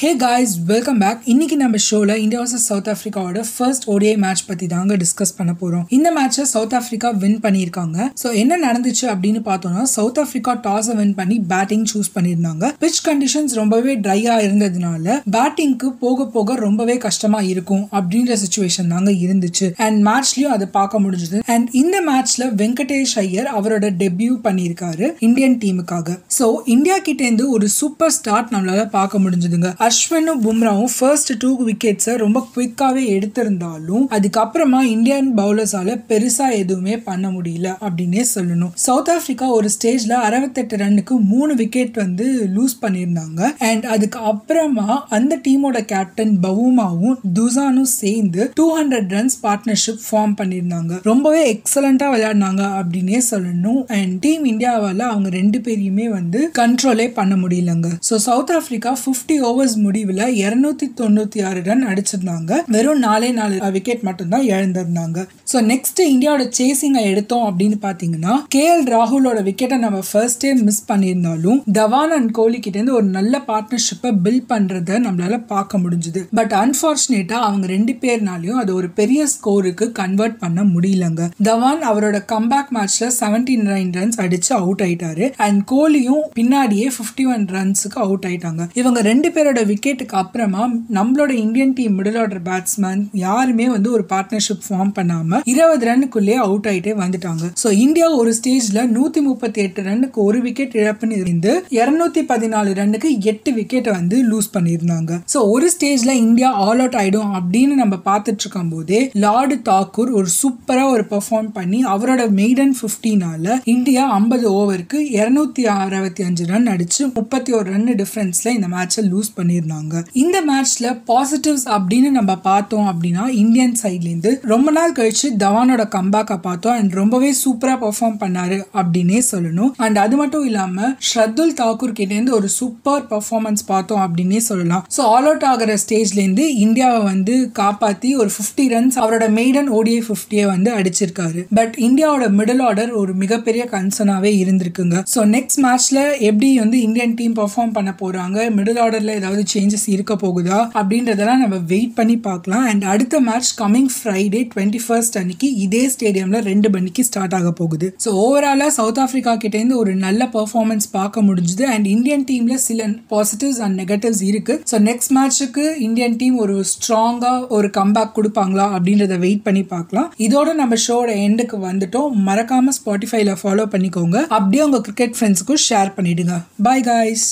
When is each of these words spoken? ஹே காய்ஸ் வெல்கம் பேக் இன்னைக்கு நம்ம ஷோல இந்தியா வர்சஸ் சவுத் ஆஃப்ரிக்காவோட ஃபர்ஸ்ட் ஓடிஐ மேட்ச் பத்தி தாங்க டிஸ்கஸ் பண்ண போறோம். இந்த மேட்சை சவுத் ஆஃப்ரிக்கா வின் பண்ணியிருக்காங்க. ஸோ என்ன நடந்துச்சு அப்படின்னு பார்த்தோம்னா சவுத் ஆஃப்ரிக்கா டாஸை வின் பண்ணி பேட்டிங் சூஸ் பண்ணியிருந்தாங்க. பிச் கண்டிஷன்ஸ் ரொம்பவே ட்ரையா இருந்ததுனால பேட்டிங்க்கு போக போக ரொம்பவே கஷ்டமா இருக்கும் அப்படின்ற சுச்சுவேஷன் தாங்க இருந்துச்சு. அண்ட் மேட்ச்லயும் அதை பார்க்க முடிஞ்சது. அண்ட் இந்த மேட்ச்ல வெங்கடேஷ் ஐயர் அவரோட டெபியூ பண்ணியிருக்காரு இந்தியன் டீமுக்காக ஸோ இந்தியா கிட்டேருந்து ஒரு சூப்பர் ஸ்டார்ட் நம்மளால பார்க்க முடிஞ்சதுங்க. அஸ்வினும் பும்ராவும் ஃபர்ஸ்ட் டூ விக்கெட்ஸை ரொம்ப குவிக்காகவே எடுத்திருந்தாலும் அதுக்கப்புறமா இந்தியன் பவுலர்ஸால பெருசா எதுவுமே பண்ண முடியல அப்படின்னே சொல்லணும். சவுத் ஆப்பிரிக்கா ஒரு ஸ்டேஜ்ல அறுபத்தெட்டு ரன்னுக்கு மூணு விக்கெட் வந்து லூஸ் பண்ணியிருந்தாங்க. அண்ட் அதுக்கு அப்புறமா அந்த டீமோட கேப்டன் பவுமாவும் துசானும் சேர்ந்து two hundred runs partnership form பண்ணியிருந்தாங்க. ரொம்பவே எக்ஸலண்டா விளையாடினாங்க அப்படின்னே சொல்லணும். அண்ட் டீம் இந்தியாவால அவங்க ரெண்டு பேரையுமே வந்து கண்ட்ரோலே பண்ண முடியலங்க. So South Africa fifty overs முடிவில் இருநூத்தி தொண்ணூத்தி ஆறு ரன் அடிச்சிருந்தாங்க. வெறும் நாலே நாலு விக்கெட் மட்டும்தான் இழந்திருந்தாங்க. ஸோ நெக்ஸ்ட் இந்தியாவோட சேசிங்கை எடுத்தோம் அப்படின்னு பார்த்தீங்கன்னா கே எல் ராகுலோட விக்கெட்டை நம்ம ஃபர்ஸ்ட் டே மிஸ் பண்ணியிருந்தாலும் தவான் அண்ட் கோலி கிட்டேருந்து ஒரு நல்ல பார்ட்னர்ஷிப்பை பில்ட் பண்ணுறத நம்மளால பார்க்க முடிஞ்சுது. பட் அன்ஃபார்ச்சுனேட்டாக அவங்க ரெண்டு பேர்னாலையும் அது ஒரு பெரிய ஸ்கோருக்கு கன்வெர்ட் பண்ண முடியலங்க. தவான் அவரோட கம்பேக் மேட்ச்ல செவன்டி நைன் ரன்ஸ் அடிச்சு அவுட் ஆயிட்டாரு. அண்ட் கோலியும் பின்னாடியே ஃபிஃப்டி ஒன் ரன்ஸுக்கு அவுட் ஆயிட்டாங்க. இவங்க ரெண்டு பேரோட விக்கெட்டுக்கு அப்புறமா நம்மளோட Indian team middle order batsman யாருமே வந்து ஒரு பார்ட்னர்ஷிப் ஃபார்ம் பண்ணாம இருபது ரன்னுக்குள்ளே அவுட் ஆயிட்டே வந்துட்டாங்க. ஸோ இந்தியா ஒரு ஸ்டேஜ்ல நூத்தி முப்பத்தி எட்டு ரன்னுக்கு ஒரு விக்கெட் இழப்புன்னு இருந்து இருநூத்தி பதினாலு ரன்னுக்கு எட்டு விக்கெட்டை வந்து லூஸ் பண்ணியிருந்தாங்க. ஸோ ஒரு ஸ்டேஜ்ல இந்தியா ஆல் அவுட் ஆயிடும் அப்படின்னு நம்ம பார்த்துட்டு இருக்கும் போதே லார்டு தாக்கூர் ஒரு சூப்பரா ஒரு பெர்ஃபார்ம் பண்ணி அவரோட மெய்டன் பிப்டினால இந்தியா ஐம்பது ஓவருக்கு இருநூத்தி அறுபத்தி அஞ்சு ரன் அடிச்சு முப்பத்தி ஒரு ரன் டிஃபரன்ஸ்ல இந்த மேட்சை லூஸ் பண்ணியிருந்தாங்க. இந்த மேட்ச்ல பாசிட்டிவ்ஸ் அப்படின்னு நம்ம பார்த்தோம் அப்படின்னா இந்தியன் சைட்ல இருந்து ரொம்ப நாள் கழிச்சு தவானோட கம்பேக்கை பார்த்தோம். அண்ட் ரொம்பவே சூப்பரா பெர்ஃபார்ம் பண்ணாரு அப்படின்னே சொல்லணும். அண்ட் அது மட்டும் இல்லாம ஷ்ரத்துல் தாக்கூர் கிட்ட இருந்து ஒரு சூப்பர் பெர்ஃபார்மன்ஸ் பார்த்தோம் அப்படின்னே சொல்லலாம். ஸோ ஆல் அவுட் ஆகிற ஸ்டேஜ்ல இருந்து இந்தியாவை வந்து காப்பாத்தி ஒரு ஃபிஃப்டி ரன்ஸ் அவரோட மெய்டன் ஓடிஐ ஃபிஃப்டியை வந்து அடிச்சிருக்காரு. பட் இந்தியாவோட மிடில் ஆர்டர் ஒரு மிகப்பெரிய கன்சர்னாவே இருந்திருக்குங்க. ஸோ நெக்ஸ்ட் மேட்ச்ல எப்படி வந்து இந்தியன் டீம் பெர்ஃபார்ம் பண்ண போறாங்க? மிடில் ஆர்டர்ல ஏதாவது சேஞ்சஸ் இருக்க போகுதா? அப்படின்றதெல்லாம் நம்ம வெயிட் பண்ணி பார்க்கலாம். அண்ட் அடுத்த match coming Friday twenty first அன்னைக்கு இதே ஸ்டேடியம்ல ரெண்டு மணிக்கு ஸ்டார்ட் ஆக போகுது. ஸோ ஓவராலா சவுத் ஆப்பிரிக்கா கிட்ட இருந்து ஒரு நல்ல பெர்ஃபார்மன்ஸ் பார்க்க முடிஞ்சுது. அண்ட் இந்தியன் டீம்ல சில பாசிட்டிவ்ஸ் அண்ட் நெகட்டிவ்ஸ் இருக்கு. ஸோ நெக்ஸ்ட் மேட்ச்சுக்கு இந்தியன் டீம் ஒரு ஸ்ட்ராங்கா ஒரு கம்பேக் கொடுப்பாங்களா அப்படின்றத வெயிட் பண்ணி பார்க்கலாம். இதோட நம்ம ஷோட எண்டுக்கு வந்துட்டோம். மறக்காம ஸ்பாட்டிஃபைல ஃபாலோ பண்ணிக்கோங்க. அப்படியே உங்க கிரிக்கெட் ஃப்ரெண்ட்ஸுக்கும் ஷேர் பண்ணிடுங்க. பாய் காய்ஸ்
ஹே 0.00 0.08
காய்ஸ் 0.16 0.54
வெல்கம் 0.70 0.98
பேக் 1.02 1.20
இன்னைக்கு 1.32 1.56
நம்ம 1.56 1.76
ஷோல 1.84 2.14
இந்தியா 2.22 2.40
வர்சஸ் 2.40 2.64
சவுத் 2.70 2.88
ஆஃப்ரிக்காவோட 2.92 3.42
ஃபர்ஸ்ட் 3.52 3.84
ஓடிஐ 3.92 4.16
மேட்ச் 4.24 4.42
பத்தி 4.48 4.66
தாங்க 4.72 4.96
டிஸ்கஸ் 5.02 5.32
பண்ண 5.36 5.52
போறோம். 5.60 5.84
இந்த 5.96 6.08
மேட்சை 6.16 6.44
சவுத் 6.50 6.74
ஆஃப்ரிக்கா 6.78 7.10
வின் 7.22 7.38
பண்ணியிருக்காங்க. 7.44 7.98
ஸோ 8.22 8.30
என்ன 8.40 8.58
நடந்துச்சு 8.64 9.06
அப்படின்னு 9.12 9.40
பார்த்தோம்னா 9.46 9.82
சவுத் 9.94 10.18
ஆஃப்ரிக்கா 10.22 10.52
டாஸை 10.66 10.96
வின் 10.98 11.14
பண்ணி 11.20 11.36
பேட்டிங் 11.52 11.86
சூஸ் 11.92 12.10
பண்ணியிருந்தாங்க. 12.16 12.70
பிச் 12.82 13.00
கண்டிஷன்ஸ் 13.08 13.54
ரொம்பவே 13.60 13.94
ட்ரையா 14.06 14.34
இருந்ததுனால 14.46 15.16
பேட்டிங்க்கு 15.36 15.90
போக 16.02 16.26
போக 16.36 16.56
ரொம்பவே 16.66 16.96
கஷ்டமா 17.06 17.40
இருக்கும் 17.52 17.84
அப்படின்ற 18.00 18.36
சுச்சுவேஷன் 18.42 18.92
தாங்க 18.94 19.14
இருந்துச்சு. 19.24 19.70
அண்ட் 19.86 19.98
மேட்ச்லயும் 20.08 20.54
அதை 20.56 20.68
பார்க்க 20.78 21.02
முடிஞ்சது. 21.06 21.40
அண்ட் 21.56 21.74
இந்த 21.82 21.96
மேட்ச்ல 22.10 22.50
வெங்கடேஷ் 22.60 23.16
ஐயர் 23.24 23.50
அவரோட 23.56 23.94
டெபியூ 24.04 24.36
பண்ணியிருக்காரு 24.48 25.08
இந்தியன் 25.30 25.58
டீமுக்காக 25.64 26.18
ஸோ 26.38 26.48
இந்தியா 26.76 26.98
கிட்டேருந்து 27.08 27.48
ஒரு 27.56 27.68
சூப்பர் 27.78 28.14
ஸ்டார்ட் 28.18 28.54
நம்மளால 28.56 28.86
பார்க்க 28.98 29.24
முடிஞ்சதுங்க. 29.26 29.72
அஸ்வினும் 29.86 30.40
பும்ராவும் 30.44 30.92
ஃபர்ஸ்ட் 30.98 31.30
டூ 31.38 31.48
விக்கெட்ஸை 31.66 32.12
ரொம்ப 32.22 32.38
குவிக்காகவே 32.52 33.02
எடுத்திருந்தாலும் 33.16 34.04
அதுக்கப்புறமா 34.16 34.80
இந்தியன் 34.94 35.28
பவுலர்ஸால 35.36 35.90
பெருசா 36.08 36.46
எதுவுமே 36.60 36.94
பண்ண 37.08 37.26
முடியல 37.30 37.68
அப்படின்னே 37.86 38.22
சொல்லணும். 38.34 38.72
சவுத் 38.86 39.10
ஆப்பிரிக்கா 39.14 39.48
ஒரு 39.48 39.68
ஸ்டேஜ்ல 39.74 40.14
அறுபத்தெட்டு 40.28 40.76
ரன்னுக்கு 40.76 41.16
மூணு 41.32 41.54
விக்கெட் 41.54 41.94
வந்து 41.94 42.26
லூஸ் 42.54 42.76
பண்ணியிருந்தாங்க. 42.84 43.40
அண்ட் 43.68 43.84
அதுக்கு 43.84 44.18
அப்புறமா 44.32 44.88
அந்த 45.18 45.38
டீமோட 45.48 45.84
கேப்டன் 45.92 46.34
பவுமாவும் 46.46 47.18
துசானும் 47.38 47.90
சேர்ந்து 48.00 48.50
two 48.54 48.66
hundred 48.78 49.12
runs 49.16 49.38
partnership 49.42 50.02
form 50.08 50.34
பண்ணியிருந்தாங்க. 50.40 50.92
ரொம்பவே 51.10 51.44
எக்ஸலண்டா 51.54 52.08
விளையாடினாங்க 52.14 52.64
அப்படின்னே 52.80 53.22
சொல்லணும். 53.30 53.80
அண்ட் 53.98 54.18
டீம் 54.26 54.44
இந்தியாவால 54.54 54.98
அவங்க 55.12 55.28
ரெண்டு 55.38 55.60
பேரையுமே 55.68 56.08
வந்து 56.18 56.42
கண்ட்ரோலே 56.62 57.08
பண்ண 57.20 57.36
முடியலங்க. 57.44 57.88
So 58.10 58.16
South 58.28 58.54
Africa 58.58 58.94
fifty 59.04 59.38
overs 59.50 59.74
முடிவில் 59.76 60.34
இருநூத்தி 60.42 60.86
தொண்ணூத்தி 60.96 61.44
ஆறு 61.44 61.62
ரன் 61.62 61.86
அடிச்சிருந்தாங்க. 61.86 62.60
வெறும் 62.66 62.98
நாலே 62.98 63.30
நாலு 63.30 63.70
விக்கெட் 63.72 64.00
மட்டும்தான் 64.00 64.46
இழந்திருந்தாங்க. 64.46 65.26
ஸோ 65.50 65.58
நெக்ஸ்ட் 65.70 66.00
இந்தியாவோட 66.12 66.44
சேசிங்கை 66.58 67.02
எடுத்தோம் 67.10 67.44
அப்படின்னு 67.48 67.76
பார்த்தீங்கன்னா 67.84 68.32
கே 68.54 68.62
எல் 68.70 68.86
ராகுலோட 68.94 69.38
விக்கெட்டை 69.48 69.76
நம்ம 69.84 69.98
ஃபர்ஸ்ட் 70.08 70.40
டே 70.44 70.48
மிஸ் 70.68 70.80
பண்ணியிருந்தாலும் 70.88 71.58
தவான் 71.78 72.14
அண்ட் 72.16 72.30
கோலி 72.38 72.58
கிட்டேருந்து 72.58 72.96
ஒரு 72.98 73.06
நல்ல 73.16 73.40
பார்ட்னர்ஷிப்பை 73.50 74.10
பில்ட் 74.24 74.46
பண்ணுறத 74.52 74.98
நம்மளால 75.04 75.36
பார்க்க 75.52 75.80
முடிஞ்சுது. 75.82 76.22
பட் 76.38 76.54
அன்ஃபார்ச்சுனேட்டாக 76.62 77.46
அவங்க 77.48 77.66
ரெண்டு 77.74 77.92
பேர்னாலையும் 78.02 78.58
அது 78.62 78.74
ஒரு 78.74 78.88
பெரிய 79.00 79.28
ஸ்கோருக்கு 79.34 79.88
கன்வெர்ட் 80.00 80.36
பண்ண 80.42 80.64
முடியலங்க. 80.74 81.28
தவான் 81.48 81.84
அவரோட 81.90 82.20
கம்பேக் 82.34 82.72
மேட்ச்ல 82.78 83.10
செவன்டி 83.20 83.56
நைன் 83.68 83.92
ரன்ஸ் 83.98 84.20
அடிச்சு 84.24 84.52
அவுட் 84.60 84.84
ஆயிட்டாரு. 84.88 85.24
அண்ட் 85.46 85.62
கோலியும் 85.74 86.24
பின்னாடியே 86.40 86.88
ஃபிஃப்டி 86.96 87.26
ஒன் 87.34 87.46
ரன்ஸுக்கு 87.56 88.00
அவுட் 88.06 88.28
ஆயிட்டாங்க. 88.30 88.68
இவங்க 88.82 88.98
ரெண்டு 89.10 89.30
பேரோட 89.36 89.62
விக்கெட்டுக்கு 89.72 90.18
அப்புறமா 90.24 90.64
நம்மளோட 90.98 91.30
Indian 91.44 91.76
team 91.78 91.96
middle 92.00 92.20
order 92.24 92.44
batsman 92.50 93.02
யாருமே 93.26 93.68
வந்து 93.76 93.90
ஒரு 93.92 94.06
பார்ட்னர்ஷிப் 94.14 94.66
ஃபார்ம் 94.68 94.94
பண்ணாம 95.00 95.34
இருபது 95.44 95.86
ரன்னுக்குள்ளே 95.86 96.36
அவுட் 96.46 96.66
ஆயிட்டே 96.70 96.94
வந்துட்டாங்க. 97.02 97.44
ஸோ 97.62 97.70
இந்தியா 97.72 98.08
ஒரு 98.20 98.30
ஸ்டேஜ்ல 98.38 98.78
நூத்தி 98.96 99.20
முப்பத்தி 99.20 99.62
எட்டு 99.62 99.82
ரன்னுக்கு 99.82 100.20
ஒரு 100.28 100.40
விக்கெட் 100.40 100.76
இழப்புன்னு 100.82 101.18
இருந்து 101.18 101.52
இருநூத்தி 101.70 102.22
பதினாலு 102.32 102.70
ரன்னுக்கு 102.80 103.10
எட்டு 103.32 103.52
விக்கெட்டை 103.52 103.90
வந்து 103.90 104.16
லூஸ் 104.30 104.50
பண்ணியிருந்தாங்க. 104.56 105.12
ஸோ 105.34 105.38
ஒரு 105.54 105.70
ஸ்டேஜ்ல 105.74 106.10
இந்தியா 106.26 106.50
ஆல் 106.66 106.78
அவுட் 106.78 106.98
ஆயிடும் 107.02 107.32
அப்படின்னு 107.38 107.74
நம்ம 107.82 107.98
பார்த்துட்டு 108.10 108.42
இருக்கும் 108.44 108.68
போதே 108.68 109.00
லார்டு 109.24 109.56
தாக்கூர் 109.70 110.10
ஒரு 110.18 110.28
சூப்பரா 110.40 110.84
ஒரு 110.94 111.04
பெர்ஃபார்ம் 111.10 111.50
பண்ணி 111.58 111.84
அவரோட 111.84 112.22
மெய்டன் 112.40 112.74
பிப்டினால 112.80 113.58
இந்தியா 113.64 114.02
ஐம்பது 114.18 114.46
ஓவருக்கு 114.58 114.98
இருநூத்தி 115.18 115.62
அறுபத்தி 115.74 116.22
அஞ்சு 116.22 116.46
ரன் 116.46 116.66
அடிச்சு 116.66 117.02
முப்பத்தி 117.14 117.52
ஒரு 117.52 117.70
ரன் 117.70 117.88
டிஃபரன்ஸ்ல 118.02 118.48
இந்த 118.56 118.68
மேட்சை 118.74 119.02
லூஸ் 119.12 119.30
பண்ணியிருந்தாங்க. 119.36 120.04
இந்த 120.12 120.36
மேட்ச்ல 120.50 120.86
பாசிட்டிவ்ஸ் 121.10 121.66
அப்படின்னு 121.76 122.10
நம்ம 122.10 122.36
பார்த்தோம் 122.48 122.88
அப்படின்னா 122.92 123.24
இந்தியன் 123.42 123.76
சைட்ல 123.82 124.10
இருந்து 124.12 124.32
ரொம்ப 124.42 124.70
நாள் 124.70 124.92
கழிச்சு 124.92 125.25
தவானோட 125.44 125.82
கம்பேக்கை 125.96 126.36
பார்த்தோம். 126.46 126.76
அண்ட் 126.78 126.92
ரொம்பவே 126.92 127.30
சூப்பரா 127.44 127.74
பெர்ஃபார்ம் 127.84 128.18
பண்ணாரு 128.24 128.58
அப்படின்னே 128.80 129.20
சொல்லணும். 129.30 129.72
அண்ட் 129.76 129.98
அது 130.04 130.16
மட்டும் 130.16 130.44
இல்லாம 130.44 130.88
ஷ்ரத்துல் 131.08 131.54
தாக்கூர் 131.62 131.96
கிட்ட 131.98 132.14
இருந்து 132.14 132.34
ஒரு 132.34 132.48
சூப்பர் 132.48 133.04
பெர்ஃபார்மன்ஸ் 133.12 133.64
பார்த்தோம் 133.66 134.02
அப்படின்னே 134.06 134.40
சொல்லலாம். 134.50 134.84
ஸோ 134.96 135.00
ஆல் 135.14 135.24
அவுட் 135.24 135.46
ஆகிற 135.52 135.76
ஸ்டேஜ்ல 135.84 136.20
இருந்து 136.24 136.44
இந்தியாவை 136.64 137.00
வந்து 137.12 137.50
காப்பாத்தி 137.58 138.10
ஒரு 138.16 138.30
ஃபிஃப்டி 138.36 138.66
ரன்ஸ் 138.74 138.98
அவரோட 139.02 139.24
மெய்டன் 139.38 139.70
ஓடிஐ 139.78 140.00
ஃபிஃப்டியை 140.08 140.46
வந்து 140.46 140.72
அடிச்சிருக்காரு. 140.78 141.42
பட் 141.54 141.74
இந்தியாவோட 141.88 142.26
மிடில் 142.38 142.62
ஆர்டர் 142.62 142.92
ஒரு 143.02 143.14
மிகப்பெரிய 143.14 143.64
கன்சர்னாவே 143.72 144.32
இருந்திருக்குங்க. 144.42 144.96
ஸோ 145.14 145.22
நெக்ஸ்ட் 145.34 145.60
மேட்ச்ல 145.66 146.00
எப்படி 146.28 146.48
வந்து 146.58 146.80
இந்தியன் 146.80 147.14
டீம் 147.14 147.34
பெர்ஃபார்ம் 147.34 147.74
பண்ண 147.76 147.94
போறாங்க? 148.02 148.38
மிடில் 148.58 148.80
ஆர்டர்ல 148.84 149.14
ஏதாவது 149.20 149.42
சேஞ்சஸ் 149.54 149.88
இருக்க 149.94 150.14
போகுதா? 150.14 150.60
அப்படின்றதெல்லாம் 150.80 151.42
நம்ம 151.44 151.56
வெயிட் 151.72 151.94
பண்ணி 151.94 152.16
பார்க்கலாம். 152.28 152.64
அண்ட் 152.70 152.84
அடுத்த 152.94 153.20
match 153.20 153.50
coming 153.60 153.90
Friday 153.96 154.42
twenty 154.54 154.80
first 154.86 155.15
அன்னைக்கு 155.20 155.48
இதே 155.64 155.82
ஸ்டேடியம்ல 155.94 156.40
ரெண்டு 156.50 156.70
மணிக்கு 156.76 157.04
ஸ்டார்ட் 157.08 157.36
ஆக 157.38 157.50
போகுது. 157.60 157.88
ஸோ 158.04 158.12
ஓவராலா 158.24 158.68
சவுத் 158.78 159.00
ஆப்பிரிக்கா 159.04 159.34
கிட்ட 159.44 159.56
இருந்து 159.60 159.78
ஒரு 159.82 159.94
நல்ல 160.04 160.28
பெர்ஃபார்மன்ஸ் 160.36 160.88
பார்க்க 160.98 161.24
முடிஞ்சுது. 161.28 161.64
அண்ட் 161.74 161.86
இந்தியன் 161.94 162.26
டீம்ல 162.30 162.56
சில 162.68 162.88
பாசிட்டிவ்ஸ் 163.14 163.60
அண்ட் 163.66 163.78
நெகட்டிவ்ஸ் 163.82 164.22
இருக்கு. 164.30 164.56
ஸோ 164.72 164.78
நெக்ஸ்ட் 164.90 165.14
மேட்ச்சுக்கு 165.18 165.64
இந்தியன் 165.88 166.18
டீம் 166.22 166.36
ஒரு 166.46 166.56
ஸ்ட்ராங்கா 166.72 167.34
ஒரு 167.58 167.70
கம்பேக் 167.78 168.14
கொடுப்பாங்களா 168.18 168.68
அப்படின்றத 168.76 169.18
வெயிட் 169.26 169.44
பண்ணி 169.48 169.64
பார்க்கலாம். 169.74 170.08
இதோட 170.26 170.54
நம்ம 170.62 170.80
ஷோட 170.86 171.08
எண்டுக்கு 171.26 171.58
வந்துட்டோம். 171.68 172.12
மறக்காம 172.28 172.76
ஸ்பாட்டிஃபைல 172.78 173.36
ஃபாலோ 173.42 173.66
பண்ணிக்கோங்க. 173.74 174.16
அப்படியே 174.38 174.64
உங்க 174.68 174.80
கிரிக்கெட் 174.88 175.18
ஃப்ரெண்ட்ஸுக்கும் 175.18 175.62
ஷேர் 175.68 175.96
பண்ணிடுங்க. 175.98 176.36
பாய் 176.68 176.86
காய்ஸ் 176.88 177.28